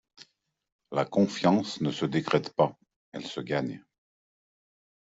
[0.91, 2.75] La confiance ne se décrète pas,
[3.11, 3.83] elle se gagne.